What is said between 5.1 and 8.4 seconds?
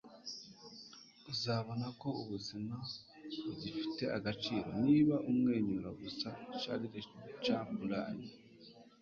umwenyuye gusa.- charlie chaplin